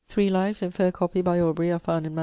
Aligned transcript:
Three 0.07 0.29
lives, 0.29 0.63
in 0.63 0.71
fair 0.71 0.91
copy, 0.91 1.21
by 1.21 1.39
Aubrey, 1.39 1.71
are 1.71 1.77
found 1.77 2.07
in 2.07 2.15
MS. 2.15 2.19